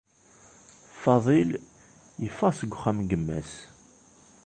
Fadil 1.01 1.49
yeffeɣ 2.23 2.51
seg 2.59 2.73
uxxam 2.75 2.97
n 3.01 3.05
yemma-s. 3.09 3.53